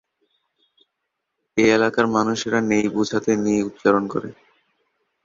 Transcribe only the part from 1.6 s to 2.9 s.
এ এলাকার মানুষেরা নেই